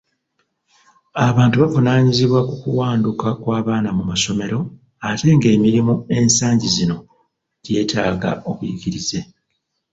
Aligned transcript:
Abantu 1.27 1.55
buvunaanyizibwa 1.61 2.39
ku 2.47 2.55
kuwanduka 2.61 3.27
kw'abaana 3.41 3.89
mu 3.97 4.03
masomero 4.11 4.59
ate 5.09 5.27
nga 5.35 5.47
emirimu 5.55 5.93
ensangi 6.17 6.67
zino 6.75 6.97
gyeetaaga 7.63 8.31
buyigirize. 8.55 9.19